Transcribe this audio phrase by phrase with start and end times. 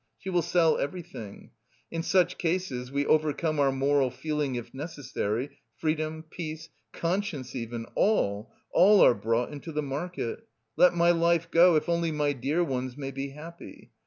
[0.17, 1.51] She will sell everything!
[1.91, 8.51] In such cases, 'we overcome our moral feeling if necessary,' freedom, peace, conscience even, all,
[8.71, 10.47] all are brought into the market.
[10.75, 13.91] Let my life go, if only my dear ones may be happy!